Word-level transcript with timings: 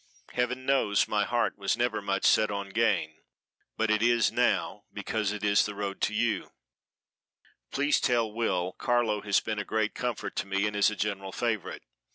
Heaven 0.33 0.65
knows 0.65 1.07
my 1.07 1.25
heart 1.25 1.59
was 1.59 1.77
never 1.77 2.01
much 2.01 2.25
set 2.25 2.49
on 2.49 2.69
gain, 2.69 3.17
but 3.77 3.91
it 3.91 4.01
is 4.01 4.31
now 4.31 4.83
because 4.91 5.31
it 5.31 5.43
is 5.43 5.63
the 5.67 5.75
road 5.75 6.01
to 6.01 6.15
you. 6.15 6.49
Please 7.69 7.99
tell 8.01 8.33
Will 8.33 8.71
Carlo 8.71 9.21
has 9.21 9.39
been 9.41 9.59
a 9.59 9.63
great 9.63 9.93
comfort 9.93 10.35
to 10.37 10.47
me 10.47 10.65
and 10.65 10.75
is 10.75 10.89
a 10.89 10.95
general 10.95 11.31
favorite. 11.31 11.83